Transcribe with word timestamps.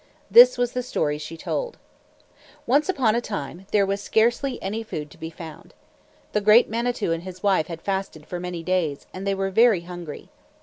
This 0.31 0.57
was 0.57 0.71
the 0.71 0.81
story 0.81 1.19
she 1.19 1.37
told: 1.37 1.77
Once 2.65 2.89
upon 2.89 3.13
a 3.13 3.21
time, 3.21 3.67
there 3.71 3.85
was 3.85 4.01
scarcely 4.01 4.59
any 4.59 4.81
food 4.81 5.11
to 5.11 5.17
be 5.19 5.29
found. 5.29 5.75
The 6.31 6.41
great 6.41 6.67
Manitou 6.67 7.11
and 7.11 7.21
his 7.21 7.43
wife 7.43 7.67
had 7.67 7.83
fasted 7.83 8.25
for 8.25 8.39
many 8.39 8.63
days, 8.63 9.05
and 9.13 9.27
they 9.27 9.35
were 9.35 9.51
very 9.51 9.81
hungry. 9.81 10.31